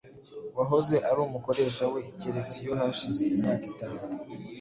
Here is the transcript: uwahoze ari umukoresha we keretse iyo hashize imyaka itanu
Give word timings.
uwahoze 0.53 0.95
ari 1.09 1.19
umukoresha 1.27 1.83
we 1.93 2.01
keretse 2.19 2.55
iyo 2.63 2.73
hashize 2.81 3.23
imyaka 3.35 3.65
itanu 3.73 4.01